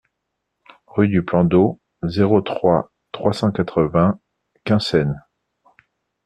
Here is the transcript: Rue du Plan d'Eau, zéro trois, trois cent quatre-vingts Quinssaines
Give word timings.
Rue 0.87 1.09
du 1.09 1.23
Plan 1.23 1.43
d'Eau, 1.43 1.79
zéro 2.01 2.41
trois, 2.41 2.91
trois 3.11 3.33
cent 3.33 3.51
quatre-vingts 3.51 4.19
Quinssaines 4.63 5.21